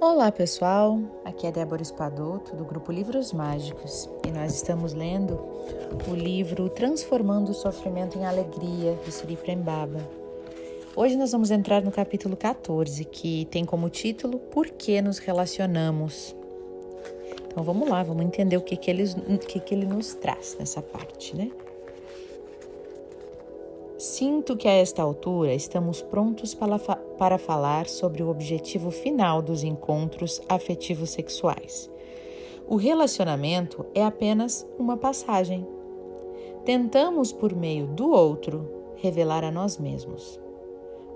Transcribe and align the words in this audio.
Olá 0.00 0.30
pessoal, 0.30 1.00
aqui 1.24 1.44
é 1.44 1.50
Débora 1.50 1.82
Espadoto 1.82 2.54
do 2.54 2.64
grupo 2.64 2.92
Livros 2.92 3.32
Mágicos 3.32 4.08
e 4.24 4.30
nós 4.30 4.54
estamos 4.54 4.94
lendo 4.94 5.34
o 6.08 6.14
livro 6.14 6.68
Transformando 6.68 7.48
o 7.48 7.54
Sofrimento 7.54 8.16
em 8.16 8.24
Alegria 8.24 8.94
de 9.04 9.10
Sri 9.10 9.36
Prembaba. 9.36 9.98
Hoje 10.94 11.16
nós 11.16 11.32
vamos 11.32 11.50
entrar 11.50 11.82
no 11.82 11.90
capítulo 11.90 12.36
14 12.36 13.04
que 13.06 13.46
tem 13.46 13.64
como 13.64 13.90
título 13.90 14.38
Por 14.38 14.68
que 14.70 15.02
nos 15.02 15.18
relacionamos? 15.18 16.32
Então 17.48 17.64
vamos 17.64 17.88
lá, 17.88 18.00
vamos 18.04 18.24
entender 18.24 18.56
o 18.56 18.62
que, 18.62 18.76
que, 18.76 18.92
ele, 18.92 19.02
que, 19.48 19.58
que 19.58 19.74
ele 19.74 19.84
nos 19.84 20.14
traz 20.14 20.56
nessa 20.60 20.80
parte, 20.80 21.36
né? 21.36 21.50
Sinto 23.98 24.56
que 24.56 24.68
a 24.68 24.72
esta 24.74 25.02
altura 25.02 25.52
estamos 25.52 26.00
prontos 26.00 26.54
para, 26.54 26.78
para 26.78 27.36
falar 27.36 27.88
sobre 27.88 28.22
o 28.22 28.28
objetivo 28.28 28.92
final 28.92 29.42
dos 29.42 29.64
encontros 29.64 30.40
afetivos 30.48 31.10
sexuais. 31.10 31.90
O 32.68 32.76
relacionamento 32.76 33.84
é 33.92 34.04
apenas 34.04 34.64
uma 34.78 34.96
passagem. 34.96 35.66
Tentamos, 36.64 37.32
por 37.32 37.56
meio 37.56 37.88
do 37.88 38.12
outro, 38.12 38.70
revelar 38.98 39.42
a 39.42 39.50
nós 39.50 39.78
mesmos. 39.78 40.38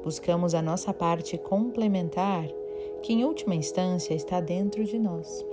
Buscamos 0.02 0.52
a 0.52 0.60
nossa 0.60 0.92
parte 0.92 1.38
complementar, 1.38 2.48
que 3.00 3.12
em 3.12 3.24
última 3.24 3.54
instância 3.54 4.12
está 4.12 4.40
dentro 4.40 4.82
de 4.82 4.98
nós. 4.98 5.46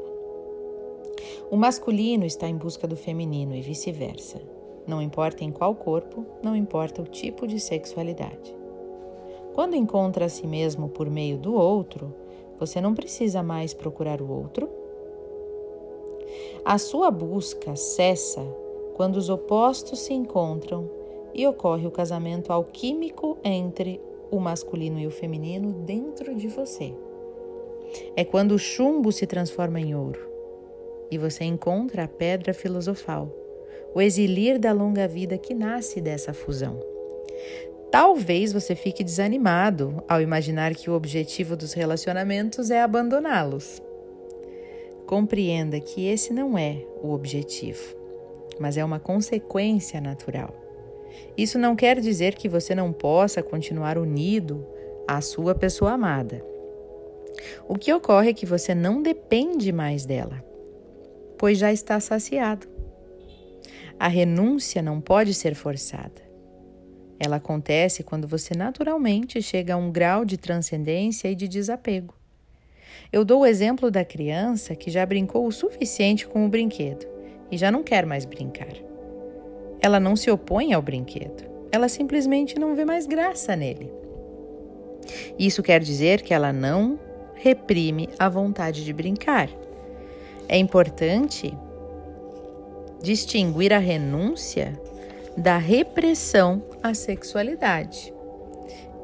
O 1.51 1.55
masculino 1.55 2.25
está 2.25 2.49
em 2.49 2.57
busca 2.57 2.87
do 2.87 2.95
feminino 2.95 3.55
e 3.55 3.61
vice-versa. 3.61 4.41
Não 4.89 4.99
importa 4.99 5.43
em 5.43 5.51
qual 5.51 5.75
corpo, 5.75 6.25
não 6.41 6.55
importa 6.55 7.03
o 7.03 7.05
tipo 7.05 7.45
de 7.45 7.59
sexualidade. 7.59 8.57
Quando 9.53 9.75
encontra 9.75 10.25
a 10.25 10.29
si 10.29 10.47
mesmo 10.47 10.89
por 10.89 11.07
meio 11.11 11.37
do 11.37 11.53
outro, 11.53 12.11
você 12.59 12.81
não 12.81 12.95
precisa 12.95 13.43
mais 13.43 13.71
procurar 13.71 14.19
o 14.19 14.27
outro. 14.27 14.67
A 16.65 16.79
sua 16.79 17.11
busca 17.11 17.75
cessa 17.75 18.41
quando 18.95 19.17
os 19.17 19.29
opostos 19.29 19.99
se 19.99 20.11
encontram 20.11 20.89
e 21.35 21.45
ocorre 21.45 21.85
o 21.85 21.91
casamento 21.91 22.51
alquímico 22.51 23.37
entre 23.43 24.01
o 24.31 24.39
masculino 24.39 24.99
e 24.99 25.05
o 25.05 25.11
feminino 25.11 25.71
dentro 25.71 26.33
de 26.33 26.47
você. 26.47 26.95
É 28.15 28.25
quando 28.25 28.53
o 28.53 28.59
chumbo 28.59 29.11
se 29.11 29.27
transforma 29.27 29.79
em 29.79 29.93
ouro 29.93 30.27
e 31.11 31.17
você 31.19 31.43
encontra 31.43 32.05
a 32.05 32.07
pedra 32.07 32.55
filosofal 32.55 33.38
o 33.93 34.01
exilir 34.01 34.59
da 34.59 34.71
longa 34.71 35.07
vida 35.07 35.37
que 35.37 35.53
nasce 35.53 35.99
dessa 35.99 36.33
fusão. 36.33 36.79
Talvez 37.91 38.53
você 38.53 38.75
fique 38.75 39.03
desanimado 39.03 40.03
ao 40.07 40.21
imaginar 40.21 40.75
que 40.75 40.89
o 40.89 40.93
objetivo 40.93 41.55
dos 41.55 41.73
relacionamentos 41.73 42.69
é 42.69 42.81
abandoná-los. 42.81 43.81
Compreenda 45.07 45.79
que 45.79 46.07
esse 46.07 46.31
não 46.31 46.55
é 46.55 46.85
o 47.01 47.11
objetivo, 47.11 47.95
mas 48.59 48.77
é 48.77 48.85
uma 48.85 48.99
consequência 48.99 49.99
natural. 49.99 50.53
Isso 51.35 51.57
não 51.57 51.75
quer 51.75 51.99
dizer 51.99 52.35
que 52.35 52.47
você 52.47 52.75
não 52.75 52.93
possa 52.93 53.41
continuar 53.41 53.97
unido 53.97 54.63
à 55.07 55.19
sua 55.19 55.55
pessoa 55.55 55.93
amada. 55.93 56.45
O 57.67 57.75
que 57.75 57.91
ocorre 57.91 58.29
é 58.29 58.33
que 58.33 58.45
você 58.45 58.75
não 58.75 59.01
depende 59.01 59.71
mais 59.71 60.05
dela, 60.05 60.43
pois 61.39 61.57
já 61.57 61.73
está 61.73 61.99
saciado. 61.99 62.67
A 63.99 64.07
renúncia 64.07 64.81
não 64.81 65.01
pode 65.01 65.33
ser 65.33 65.53
forçada. 65.53 66.21
Ela 67.19 67.35
acontece 67.35 68.01
quando 68.01 68.29
você 68.29 68.55
naturalmente 68.55 69.41
chega 69.41 69.73
a 69.73 69.77
um 69.77 69.91
grau 69.91 70.23
de 70.23 70.37
transcendência 70.37 71.27
e 71.27 71.35
de 71.35 71.49
desapego. 71.49 72.13
Eu 73.11 73.25
dou 73.25 73.41
o 73.41 73.45
exemplo 73.45 73.91
da 73.91 74.05
criança 74.05 74.73
que 74.73 74.89
já 74.89 75.05
brincou 75.05 75.45
o 75.45 75.51
suficiente 75.51 76.25
com 76.25 76.45
o 76.45 76.49
brinquedo 76.49 77.05
e 77.51 77.57
já 77.57 77.69
não 77.69 77.83
quer 77.83 78.05
mais 78.05 78.23
brincar. 78.23 78.73
Ela 79.81 79.99
não 79.99 80.15
se 80.15 80.31
opõe 80.31 80.71
ao 80.71 80.81
brinquedo, 80.81 81.43
ela 81.69 81.89
simplesmente 81.89 82.57
não 82.57 82.75
vê 82.75 82.85
mais 82.85 83.05
graça 83.05 83.53
nele. 83.53 83.91
Isso 85.37 85.61
quer 85.61 85.81
dizer 85.81 86.21
que 86.21 86.33
ela 86.33 86.53
não 86.53 86.97
reprime 87.35 88.07
a 88.17 88.29
vontade 88.29 88.85
de 88.85 88.93
brincar. 88.93 89.49
É 90.47 90.57
importante 90.57 91.53
distinguir 93.01 93.73
a 93.73 93.77
renúncia 93.77 94.73
da 95.35 95.57
repressão 95.57 96.61
à 96.83 96.93
sexualidade, 96.93 98.13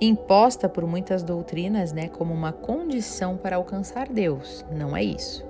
imposta 0.01 0.67
por 0.67 0.85
muitas 0.85 1.23
doutrinas, 1.23 1.93
né, 1.93 2.09
como 2.09 2.33
uma 2.33 2.51
condição 2.51 3.37
para 3.37 3.55
alcançar 3.55 4.09
Deus. 4.09 4.65
Não 4.71 4.95
é 4.95 5.03
isso. 5.03 5.45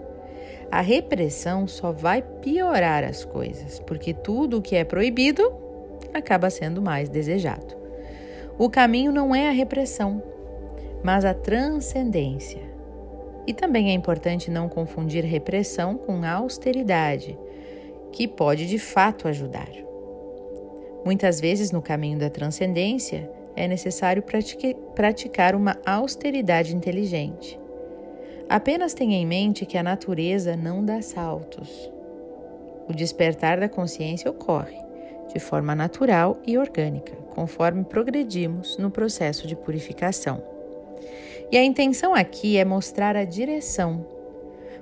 A 0.72 0.82
repressão 0.82 1.68
só 1.68 1.92
vai 1.92 2.22
piorar 2.22 3.04
as 3.04 3.24
coisas, 3.24 3.80
porque 3.80 4.14
tudo 4.14 4.58
o 4.58 4.62
que 4.62 4.76
é 4.76 4.84
proibido 4.84 5.54
acaba 6.14 6.50
sendo 6.50 6.82
mais 6.82 7.10
desejado. 7.10 7.76
O 8.58 8.70
caminho 8.70 9.12
não 9.12 9.36
é 9.36 9.48
a 9.48 9.52
repressão, 9.52 10.22
mas 11.04 11.26
a 11.26 11.34
transcendência. 11.34 12.62
E 13.48 13.54
também 13.54 13.92
é 13.92 13.94
importante 13.94 14.50
não 14.50 14.68
confundir 14.68 15.24
repressão 15.24 15.98
com 15.98 16.26
austeridade, 16.26 17.38
que 18.16 18.30
pode 18.30 18.66
de 18.66 18.80
fato 18.80 19.28
ajudar. 19.28 19.68
Muitas 21.04 21.42
vezes, 21.42 21.70
no 21.70 21.82
caminho 21.82 22.18
da 22.18 22.30
transcendência, 22.30 23.30
é 23.58 23.68
necessário 23.68 24.24
praticar 24.96 25.54
uma 25.54 25.78
austeridade 25.86 26.74
inteligente. 26.74 27.60
Apenas 28.48 28.94
tenha 28.94 29.18
em 29.18 29.26
mente 29.26 29.66
que 29.66 29.78
a 29.78 29.84
natureza 29.84 30.56
não 30.56 30.84
dá 30.84 31.02
saltos. 31.02 31.92
O 32.88 32.94
despertar 32.94 33.60
da 33.60 33.68
consciência 33.68 34.32
ocorre 34.32 34.78
de 35.34 35.40
forma 35.40 35.76
natural 35.76 36.38
e 36.48 36.58
orgânica, 36.58 37.14
conforme 37.36 37.84
progredimos 37.84 38.78
no 38.78 38.90
processo 38.90 39.46
de 39.46 39.58
purificação. 39.58 40.42
E 41.52 41.58
a 41.58 41.64
intenção 41.64 42.16
aqui 42.16 42.56
é 42.56 42.64
mostrar 42.64 43.18
a 43.18 43.26
direção 43.26 44.06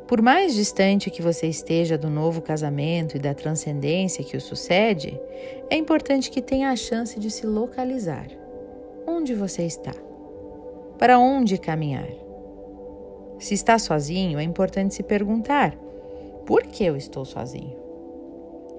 por 0.07 0.21
mais 0.21 0.53
distante 0.53 1.09
que 1.09 1.21
você 1.21 1.47
esteja 1.47 1.97
do 1.97 2.09
novo 2.09 2.41
casamento 2.41 3.15
e 3.15 3.19
da 3.19 3.33
transcendência 3.33 4.23
que 4.23 4.35
o 4.35 4.41
sucede, 4.41 5.19
é 5.69 5.77
importante 5.77 6.29
que 6.29 6.41
tenha 6.41 6.69
a 6.69 6.75
chance 6.75 7.19
de 7.19 7.31
se 7.31 7.45
localizar. 7.45 8.27
Onde 9.07 9.33
você 9.33 9.63
está? 9.63 9.93
Para 10.97 11.17
onde 11.17 11.57
caminhar? 11.57 12.09
Se 13.39 13.53
está 13.53 13.79
sozinho, 13.79 14.39
é 14.39 14.43
importante 14.43 14.93
se 14.93 15.03
perguntar: 15.03 15.75
por 16.45 16.63
que 16.63 16.83
eu 16.83 16.95
estou 16.95 17.25
sozinho? 17.25 17.75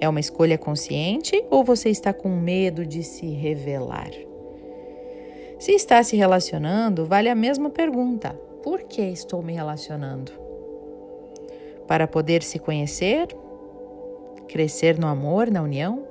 É 0.00 0.08
uma 0.08 0.20
escolha 0.20 0.58
consciente 0.58 1.42
ou 1.50 1.64
você 1.64 1.88
está 1.88 2.12
com 2.12 2.28
medo 2.28 2.84
de 2.86 3.02
se 3.02 3.26
revelar? 3.26 4.10
Se 5.58 5.72
está 5.72 6.02
se 6.02 6.16
relacionando, 6.16 7.06
vale 7.06 7.28
a 7.28 7.34
mesma 7.34 7.70
pergunta: 7.70 8.38
por 8.62 8.82
que 8.82 9.02
estou 9.02 9.42
me 9.42 9.52
relacionando? 9.52 10.43
Para 11.86 12.06
poder 12.06 12.42
se 12.42 12.58
conhecer, 12.58 13.28
crescer 14.48 14.98
no 14.98 15.06
amor, 15.06 15.50
na 15.50 15.62
união, 15.62 16.06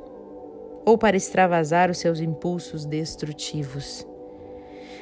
ou 0.86 0.98
para 0.98 1.18
extravasar 1.18 1.90
os 1.90 1.98
seus 1.98 2.20
impulsos 2.20 2.86
destrutivos? 2.86 4.06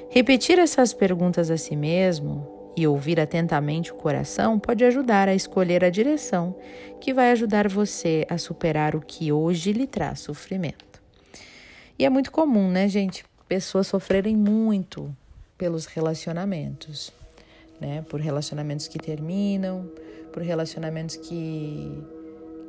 Repetir 0.09 0.59
essas 0.59 0.93
perguntas 0.93 1.49
a 1.49 1.57
si 1.57 1.75
mesmo 1.75 2.61
e 2.75 2.87
ouvir 2.87 3.19
atentamente 3.19 3.91
o 3.91 3.95
coração 3.95 4.59
pode 4.59 4.83
ajudar 4.83 5.27
a 5.27 5.35
escolher 5.35 5.83
a 5.83 5.89
direção 5.89 6.55
que 6.99 7.13
vai 7.13 7.31
ajudar 7.31 7.67
você 7.67 8.25
a 8.29 8.37
superar 8.37 8.95
o 8.95 9.01
que 9.01 9.31
hoje 9.31 9.71
lhe 9.73 9.87
traz 9.87 10.19
sofrimento. 10.19 11.01
E 11.97 12.05
é 12.05 12.09
muito 12.09 12.31
comum, 12.31 12.69
né, 12.69 12.87
gente, 12.87 13.25
pessoas 13.47 13.87
sofrerem 13.87 14.35
muito 14.35 15.15
pelos 15.57 15.85
relacionamentos, 15.85 17.11
né? 17.81 18.05
Por 18.07 18.21
relacionamentos 18.21 18.87
que 18.87 18.99
terminam, 18.99 19.89
por 20.31 20.43
relacionamentos 20.43 21.15
que, 21.15 22.03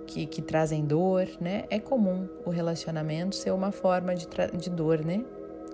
que, 0.07 0.27
que 0.27 0.41
trazem 0.41 0.85
dor, 0.85 1.29
né? 1.39 1.65
É 1.69 1.79
comum 1.79 2.27
o 2.47 2.51
relacionamento 2.51 3.37
ser 3.37 3.53
uma 3.53 3.71
forma 3.71 4.15
de, 4.15 4.27
de 4.59 4.71
dor, 4.71 5.05
né? 5.05 5.23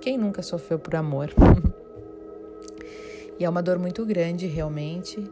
Quem 0.00 0.18
nunca 0.18 0.42
sofreu 0.42 0.78
por 0.78 0.96
amor? 0.96 1.30
e 3.38 3.44
é 3.44 3.48
uma 3.48 3.62
dor 3.62 3.78
muito 3.78 4.04
grande, 4.04 4.46
realmente, 4.46 5.24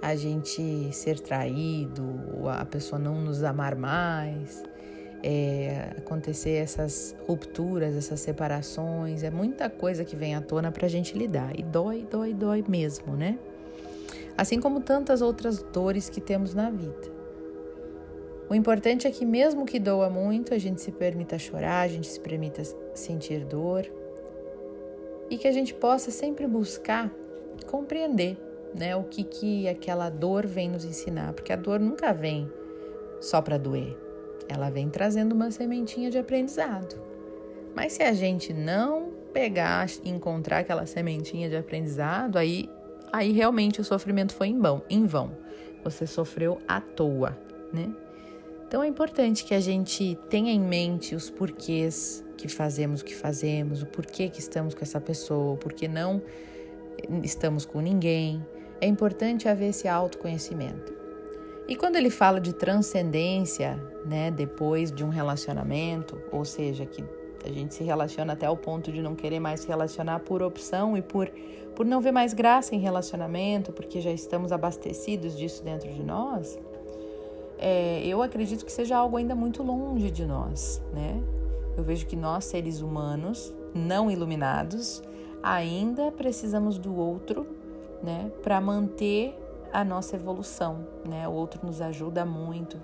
a 0.00 0.16
gente 0.16 0.90
ser 0.92 1.20
traído, 1.20 2.02
a 2.48 2.64
pessoa 2.64 2.98
não 2.98 3.20
nos 3.20 3.42
amar 3.42 3.76
mais, 3.76 4.62
é, 5.22 5.90
acontecer 5.98 6.52
essas 6.52 7.14
rupturas, 7.26 7.94
essas 7.94 8.20
separações, 8.20 9.22
é 9.22 9.30
muita 9.30 9.68
coisa 9.68 10.04
que 10.04 10.16
vem 10.16 10.34
à 10.34 10.40
tona 10.40 10.72
para 10.72 10.86
a 10.86 10.88
gente 10.88 11.16
lidar. 11.16 11.58
E 11.58 11.62
dói, 11.62 12.06
dói, 12.10 12.32
dói 12.32 12.64
mesmo, 12.66 13.14
né? 13.14 13.38
Assim 14.40 14.60
como 14.60 14.80
tantas 14.80 15.22
outras 15.22 15.62
dores 15.62 16.08
que 16.08 16.20
temos 16.20 16.54
na 16.54 16.70
vida. 16.70 17.20
O 18.48 18.54
importante 18.54 19.06
é 19.06 19.10
que, 19.10 19.24
mesmo 19.24 19.64
que 19.64 19.78
doa 19.78 20.10
muito, 20.10 20.52
a 20.52 20.58
gente 20.58 20.80
se 20.80 20.90
permita 20.90 21.38
chorar, 21.38 21.82
a 21.82 21.88
gente 21.88 22.08
se 22.08 22.18
permita 22.18 22.62
sentir 22.94 23.44
dor 23.44 23.86
e 25.30 25.38
que 25.38 25.46
a 25.46 25.52
gente 25.52 25.72
possa 25.72 26.10
sempre 26.10 26.46
buscar 26.46 27.12
compreender 27.66 28.36
né? 28.74 28.94
O 28.96 29.04
que 29.04 29.24
que 29.24 29.68
aquela 29.68 30.08
dor 30.08 30.46
vem 30.46 30.70
nos 30.70 30.84
ensinar? 30.84 31.32
Porque 31.32 31.52
a 31.52 31.56
dor 31.56 31.80
nunca 31.80 32.12
vem 32.12 32.50
só 33.20 33.42
para 33.42 33.58
doer. 33.58 33.96
Ela 34.48 34.70
vem 34.70 34.88
trazendo 34.88 35.32
uma 35.32 35.50
sementinha 35.50 36.10
de 36.10 36.18
aprendizado. 36.18 37.00
Mas 37.74 37.92
se 37.92 38.02
a 38.02 38.12
gente 38.12 38.52
não 38.52 39.10
pegar 39.32 39.86
encontrar 40.04 40.58
aquela 40.58 40.86
sementinha 40.86 41.48
de 41.48 41.56
aprendizado, 41.56 42.36
aí 42.36 42.68
aí 43.12 43.32
realmente 43.32 43.80
o 43.80 43.84
sofrimento 43.84 44.34
foi 44.34 44.48
em 44.48 44.58
vão, 44.58 44.82
em 44.88 45.06
vão. 45.06 45.32
Você 45.84 46.06
sofreu 46.06 46.58
à 46.68 46.80
toa, 46.80 47.36
né? 47.72 47.90
Então 48.66 48.82
é 48.82 48.86
importante 48.86 49.44
que 49.44 49.54
a 49.54 49.60
gente 49.60 50.16
tenha 50.28 50.52
em 50.52 50.60
mente 50.60 51.14
os 51.14 51.28
porquês 51.28 52.24
que 52.36 52.48
fazemos 52.48 53.02
o 53.02 53.04
que 53.04 53.14
fazemos, 53.14 53.82
o 53.82 53.86
porquê 53.86 54.28
que 54.28 54.40
estamos 54.40 54.74
com 54.74 54.82
essa 54.82 55.00
pessoa, 55.00 55.54
o 55.54 55.56
porquê 55.56 55.86
não 55.86 56.22
estamos 57.22 57.66
com 57.66 57.80
ninguém. 57.80 58.44
É 58.80 58.86
importante 58.86 59.48
haver 59.48 59.70
esse 59.70 59.86
autoconhecimento. 59.86 60.94
E 61.68 61.76
quando 61.76 61.96
ele 61.96 62.10
fala 62.10 62.40
de 62.40 62.54
transcendência, 62.54 63.78
né, 64.06 64.30
depois 64.30 64.90
de 64.90 65.04
um 65.04 65.08
relacionamento, 65.08 66.20
ou 66.32 66.44
seja, 66.44 66.86
que 66.86 67.04
a 67.44 67.48
gente 67.48 67.74
se 67.74 67.84
relaciona 67.84 68.32
até 68.32 68.48
o 68.48 68.56
ponto 68.56 68.90
de 68.90 69.02
não 69.02 69.14
querer 69.14 69.38
mais 69.38 69.60
se 69.60 69.68
relacionar 69.68 70.20
por 70.20 70.42
opção 70.42 70.96
e 70.96 71.02
por, 71.02 71.30
por 71.80 71.86
não 71.86 71.98
ver 71.98 72.12
mais 72.12 72.34
graça 72.34 72.74
em 72.74 72.78
relacionamento, 72.78 73.72
porque 73.72 74.02
já 74.02 74.10
estamos 74.10 74.52
abastecidos 74.52 75.34
disso 75.34 75.64
dentro 75.64 75.90
de 75.90 76.02
nós 76.02 76.58
é, 77.60 78.02
eu 78.06 78.22
acredito 78.22 78.66
que 78.66 78.72
seja 78.72 78.96
algo 78.96 79.18
ainda 79.18 79.34
muito 79.34 79.62
longe 79.62 80.10
de 80.10 80.26
nós, 80.26 80.82
né? 80.94 81.22
Eu 81.76 81.82
vejo 81.82 82.06
que 82.06 82.16
nós, 82.16 82.46
seres 82.46 82.80
humanos, 82.80 83.54
não 83.74 84.10
iluminados, 84.10 85.02
ainda 85.42 86.10
precisamos 86.10 86.78
do 86.78 86.96
outro, 86.96 87.46
né, 88.02 88.32
para 88.42 88.58
manter 88.62 89.34
a 89.70 89.84
nossa 89.84 90.16
evolução, 90.16 90.86
né? 91.06 91.28
O 91.28 91.32
outro 91.32 91.64
nos 91.64 91.82
ajuda 91.82 92.24
muito. 92.24 92.78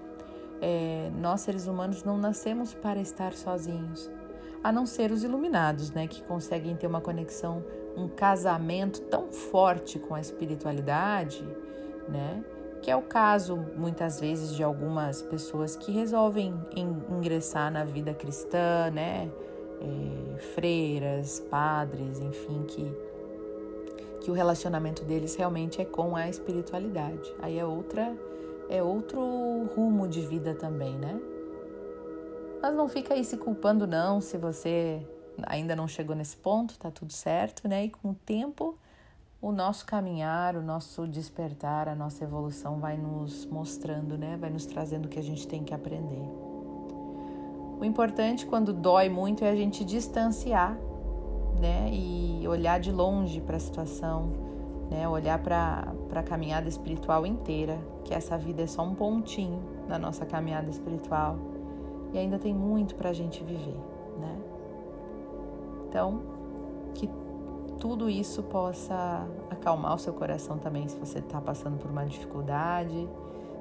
É, 0.60 1.10
nós, 1.18 1.40
seres 1.40 1.66
humanos, 1.66 2.04
não 2.04 2.18
nascemos 2.18 2.74
para 2.74 3.00
estar 3.00 3.32
sozinhos, 3.32 4.10
a 4.62 4.70
não 4.70 4.84
ser 4.84 5.10
os 5.10 5.24
iluminados, 5.24 5.90
né, 5.90 6.06
que 6.06 6.22
conseguem 6.22 6.76
ter 6.76 6.86
uma 6.86 7.00
conexão, 7.00 7.62
um 7.96 8.08
casamento 8.08 9.00
tão 9.02 9.32
forte 9.32 9.98
com 9.98 10.14
a 10.14 10.20
espiritualidade, 10.20 11.42
né? 12.08 12.44
que 12.86 12.90
é 12.92 12.94
o 12.94 13.02
caso 13.02 13.56
muitas 13.76 14.20
vezes 14.20 14.54
de 14.54 14.62
algumas 14.62 15.20
pessoas 15.20 15.74
que 15.74 15.90
resolvem 15.90 16.54
ingressar 17.10 17.68
na 17.68 17.84
vida 17.84 18.14
cristã, 18.14 18.90
né? 18.92 19.28
É, 19.80 20.38
freiras, 20.54 21.40
padres, 21.50 22.20
enfim, 22.20 22.62
que, 22.62 22.96
que 24.20 24.30
o 24.30 24.34
relacionamento 24.34 25.04
deles 25.04 25.34
realmente 25.34 25.82
é 25.82 25.84
com 25.84 26.14
a 26.14 26.28
espiritualidade. 26.28 27.34
Aí 27.40 27.58
é 27.58 27.64
outra, 27.64 28.16
é 28.68 28.80
outro 28.80 29.20
rumo 29.74 30.06
de 30.06 30.20
vida 30.20 30.54
também, 30.54 30.96
né? 30.96 31.20
Mas 32.62 32.72
não 32.72 32.88
fica 32.88 33.14
aí 33.14 33.24
se 33.24 33.36
culpando 33.36 33.84
não, 33.84 34.20
se 34.20 34.38
você 34.38 35.02
ainda 35.44 35.76
não 35.76 35.86
chegou 35.86 36.14
nesse 36.16 36.36
ponto, 36.36 36.78
tá 36.78 36.90
tudo 36.90 37.12
certo, 37.12 37.68
né? 37.68 37.84
E 37.84 37.90
com 37.90 38.10
o 38.10 38.14
tempo 38.14 38.76
o 39.40 39.52
nosso 39.52 39.84
caminhar, 39.84 40.56
o 40.56 40.62
nosso 40.62 41.06
despertar, 41.06 41.88
a 41.88 41.94
nossa 41.94 42.24
evolução 42.24 42.80
vai 42.80 42.96
nos 42.96 43.46
mostrando, 43.46 44.16
né? 44.16 44.36
Vai 44.36 44.50
nos 44.50 44.66
trazendo 44.66 45.06
o 45.06 45.08
que 45.08 45.18
a 45.18 45.22
gente 45.22 45.46
tem 45.46 45.62
que 45.62 45.74
aprender. 45.74 46.26
O 47.78 47.84
importante 47.84 48.46
quando 48.46 48.72
dói 48.72 49.08
muito 49.08 49.44
é 49.44 49.50
a 49.50 49.56
gente 49.56 49.84
distanciar, 49.84 50.76
né? 51.60 51.90
E 51.92 52.48
olhar 52.48 52.80
de 52.80 52.90
longe 52.90 53.40
para 53.40 53.56
a 53.56 53.60
situação, 53.60 54.32
né? 54.90 55.06
Olhar 55.06 55.38
para 55.38 55.92
a 56.14 56.22
caminhada 56.22 56.68
espiritual 56.68 57.26
inteira, 57.26 57.78
que 58.04 58.14
essa 58.14 58.38
vida 58.38 58.62
é 58.62 58.66
só 58.66 58.82
um 58.82 58.94
pontinho 58.94 59.62
da 59.86 59.98
nossa 59.98 60.24
caminhada 60.24 60.70
espiritual 60.70 61.36
e 62.12 62.18
ainda 62.18 62.38
tem 62.38 62.54
muito 62.54 62.94
para 62.94 63.10
a 63.10 63.12
gente 63.12 63.44
viver, 63.44 63.76
né? 64.18 64.55
Então, 65.88 66.20
que 66.94 67.08
tudo 67.78 68.08
isso 68.08 68.42
possa 68.42 69.26
acalmar 69.50 69.94
o 69.94 69.98
seu 69.98 70.12
coração 70.12 70.58
também 70.58 70.88
se 70.88 70.96
você 70.96 71.18
está 71.18 71.40
passando 71.40 71.78
por 71.78 71.90
uma 71.90 72.04
dificuldade, 72.04 73.08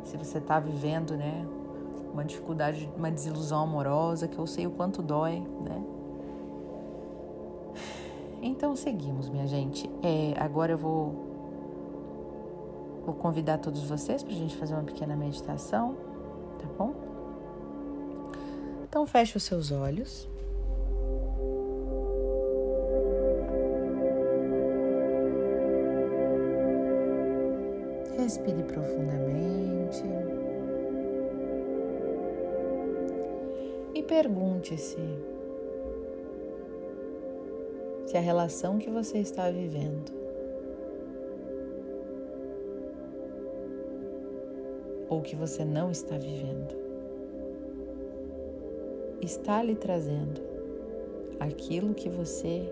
se 0.04 0.18
você 0.18 0.38
está 0.38 0.60
vivendo, 0.60 1.16
né, 1.16 1.46
uma 2.14 2.24
dificuldade, 2.24 2.90
uma 2.96 3.12
desilusão 3.12 3.64
amorosa, 3.64 4.28
que 4.28 4.38
eu 4.38 4.48
sei 4.48 4.66
o 4.66 4.72
quanto 4.72 5.02
dói, 5.02 5.40
né? 5.62 5.84
Então 8.42 8.76
seguimos, 8.76 9.28
minha 9.28 9.48
gente. 9.48 9.90
É, 10.04 10.34
agora 10.40 10.72
eu 10.72 10.78
vou 10.78 11.26
vou 13.06 13.14
convidar 13.16 13.60
todos 13.60 13.84
vocês 13.84 14.24
para 14.24 14.34
a 14.34 14.36
gente 14.36 14.56
fazer 14.56 14.74
uma 14.74 14.84
pequena 14.84 15.16
meditação, 15.16 15.96
tá 16.60 16.68
bom? 16.78 16.94
Então 18.84 19.06
feche 19.06 19.36
os 19.36 19.44
seus 19.44 19.72
olhos. 19.72 20.28
Respire 28.46 28.64
profundamente 28.64 30.04
e 33.96 34.04
pergunte-se 34.04 35.00
se 38.06 38.16
a 38.16 38.20
relação 38.20 38.78
que 38.78 38.92
você 38.92 39.18
está 39.18 39.50
vivendo 39.50 40.12
ou 45.10 45.24
que 45.24 45.36
você 45.36 45.66
não 45.66 45.90
está 45.90 46.16
vivendo 46.16 46.76
está 49.24 49.64
lhe 49.64 49.76
trazendo 49.76 50.40
aquilo 51.40 51.96
que 51.96 52.10
você 52.10 52.72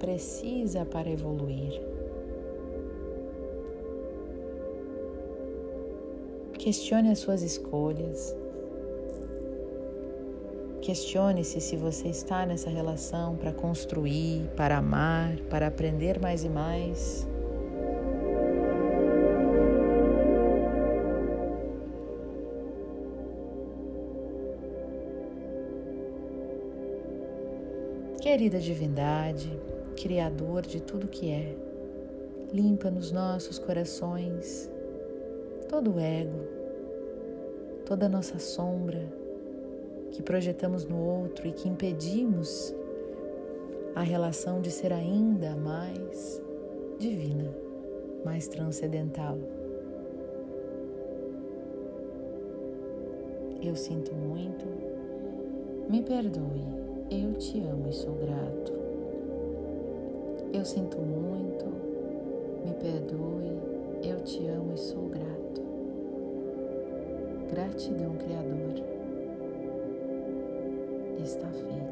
precisa 0.00 0.84
para 0.84 1.08
evoluir. 1.08 1.91
Questione 6.62 7.10
as 7.10 7.18
suas 7.18 7.42
escolhas. 7.42 8.36
Questione-se 10.80 11.60
se 11.60 11.76
você 11.76 12.06
está 12.06 12.46
nessa 12.46 12.70
relação 12.70 13.34
para 13.36 13.52
construir, 13.52 14.48
para 14.56 14.78
amar, 14.78 15.34
para 15.50 15.66
aprender 15.66 16.20
mais 16.20 16.44
e 16.44 16.48
mais. 16.48 17.26
Querida 28.20 28.60
Divindade, 28.60 29.50
Criador 30.00 30.62
de 30.62 30.80
tudo 30.80 31.08
que 31.08 31.28
é, 31.28 31.56
limpa 32.52 32.88
nos 32.88 33.10
nossos 33.10 33.58
corações 33.58 34.70
todo 35.72 35.94
o 35.94 35.98
ego, 35.98 36.38
toda 37.86 38.04
a 38.04 38.08
nossa 38.08 38.38
sombra 38.38 39.10
que 40.10 40.22
projetamos 40.22 40.84
no 40.84 41.02
outro 41.02 41.48
e 41.48 41.52
que 41.52 41.66
impedimos 41.66 42.74
a 43.94 44.02
relação 44.02 44.60
de 44.60 44.70
ser 44.70 44.92
ainda 44.92 45.56
mais 45.56 46.42
divina, 46.98 47.50
mais 48.22 48.48
transcendental. 48.48 49.38
Eu 53.62 53.74
sinto 53.74 54.14
muito, 54.14 54.66
me 55.88 56.02
perdoe, 56.02 56.66
eu 57.10 57.32
te 57.32 57.58
amo 57.60 57.88
e 57.88 57.92
sou 57.94 58.12
grato. 58.16 58.72
Eu 60.52 60.66
sinto 60.66 60.98
muito, 60.98 61.64
me 62.62 62.74
perdoe, 62.74 63.72
eu 64.08 64.20
te 64.20 64.46
amo 64.46 64.74
e 64.74 64.78
sou 64.78 65.08
grato. 65.08 65.62
Gratidão, 67.50 68.14
Criador. 68.16 68.74
Está 71.22 71.48
feito. 71.48 71.91